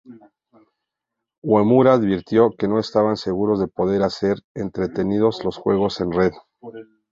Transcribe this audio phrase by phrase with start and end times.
[1.43, 6.31] Uemura advirtió que "no estaban seguros de poder hacer entretenidos los juegos en red".